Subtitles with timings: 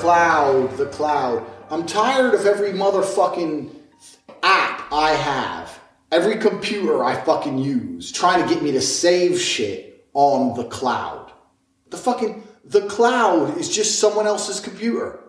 [0.00, 1.46] cloud, the cloud.
[1.70, 3.70] I'm tired of every motherfucking
[4.42, 5.78] app I have,
[6.10, 11.32] every computer I fucking use, trying to get me to save shit on the cloud.
[11.90, 15.20] The fucking, the cloud is just someone else's computer.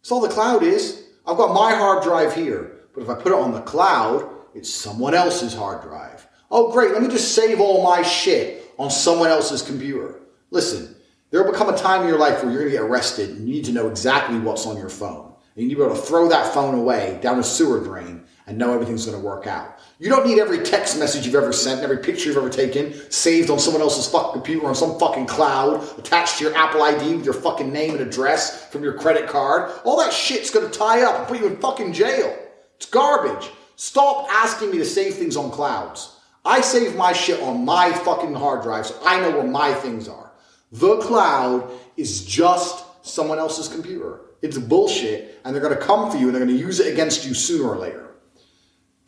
[0.00, 1.04] That's all the cloud is.
[1.24, 4.70] I've got my hard drive here, but if I put it on the cloud, it's
[4.70, 6.26] someone else's hard drive.
[6.50, 10.20] Oh, great, let me just save all my shit on someone else's computer.
[10.50, 10.96] Listen,
[11.30, 13.46] there will become a time in your life where you're going to get arrested and
[13.46, 15.34] you need to know exactly what's on your phone.
[15.54, 18.56] You need to be able to throw that phone away down a sewer drain and
[18.56, 19.78] know everything's going to work out.
[19.98, 22.94] You don't need every text message you've ever sent, and every picture you've ever taken,
[23.10, 27.16] saved on someone else's fucking computer on some fucking cloud, attached to your Apple ID
[27.16, 29.72] with your fucking name and address from your credit card.
[29.84, 32.34] All that shit's going to tie up and put you in fucking jail.
[32.76, 33.50] It's garbage.
[33.74, 36.16] Stop asking me to save things on clouds.
[36.44, 40.08] I save my shit on my fucking hard drive so I know where my things
[40.08, 40.27] are.
[40.72, 44.20] The cloud is just someone else's computer.
[44.42, 46.92] It's bullshit, and they're going to come for you and they're going to use it
[46.92, 48.14] against you sooner or later.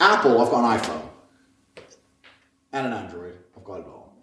[0.00, 1.08] Apple, I've got an iPhone
[2.72, 3.36] and an Android.
[3.56, 4.14] I've got it all.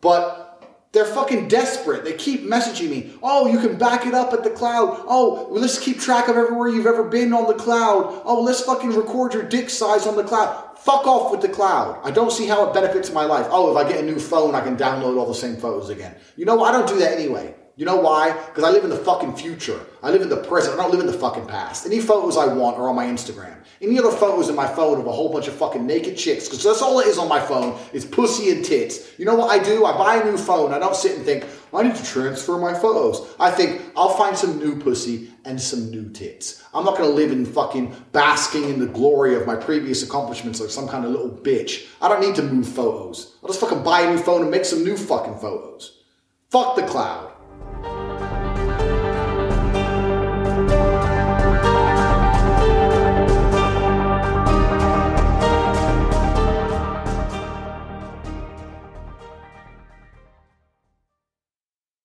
[0.00, 0.48] But
[0.92, 2.04] they're fucking desperate.
[2.04, 3.12] They keep messaging me.
[3.22, 5.04] Oh, you can back it up at the cloud.
[5.06, 8.22] Oh, let's keep track of everywhere you've ever been on the cloud.
[8.24, 10.67] Oh, let's fucking record your dick size on the cloud.
[10.80, 12.00] Fuck off with the cloud.
[12.04, 13.46] I don't see how it benefits my life.
[13.50, 16.14] Oh, if I get a new phone, I can download all the same photos again.
[16.36, 17.54] You know, I don't do that anyway.
[17.78, 18.32] You know why?
[18.32, 19.80] Because I live in the fucking future.
[20.02, 20.74] I live in the present.
[20.74, 21.86] I don't live in the fucking past.
[21.86, 23.54] Any photos I want are on my Instagram.
[23.80, 26.64] Any other photos in my phone of a whole bunch of fucking naked chicks, because
[26.64, 29.16] that's all it is on my phone, is pussy and tits.
[29.16, 29.84] You know what I do?
[29.84, 30.74] I buy a new phone.
[30.74, 33.32] I don't sit and think, I need to transfer my photos.
[33.38, 36.64] I think, I'll find some new pussy and some new tits.
[36.74, 40.70] I'm not to live in fucking basking in the glory of my previous accomplishments like
[40.70, 41.86] some kind of little bitch.
[42.02, 43.36] I don't need to move photos.
[43.40, 46.02] I'll just fucking buy a new phone and make some new fucking photos.
[46.50, 47.34] Fuck the cloud.